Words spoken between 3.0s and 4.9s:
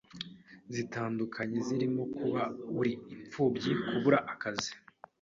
imfubyi, kubura akazi,